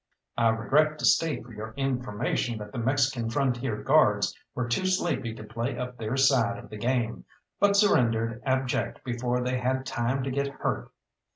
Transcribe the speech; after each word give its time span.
I 0.35 0.47
regret 0.49 0.97
to 0.97 1.05
state 1.05 1.45
for 1.45 1.53
your 1.53 1.75
information 1.77 2.57
that 2.57 2.71
the 2.71 2.79
Mexican 2.79 3.29
Frontier 3.29 3.83
Guards 3.83 4.35
were 4.55 4.67
too 4.67 4.87
sleepy 4.87 5.35
to 5.35 5.43
play 5.43 5.77
up 5.77 5.99
their 5.99 6.17
side 6.17 6.57
of 6.57 6.71
the 6.71 6.77
game, 6.77 7.23
but 7.59 7.75
surrendered 7.75 8.41
abject 8.43 9.03
before 9.03 9.43
they 9.43 9.59
had 9.59 9.85
time 9.85 10.23
to 10.23 10.31
get 10.31 10.47
hurt. 10.47 10.89